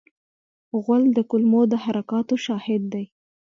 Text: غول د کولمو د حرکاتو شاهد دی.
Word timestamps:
غول 0.83 1.03
د 1.13 1.19
کولمو 1.29 1.61
د 1.71 1.73
حرکاتو 1.83 2.35
شاهد 2.45 2.83
دی. 2.93 3.05